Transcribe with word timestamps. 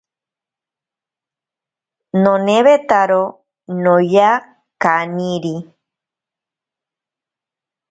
Nonewetaro 2.21 3.21
noya 3.81 4.29
kaniri. 4.83 5.55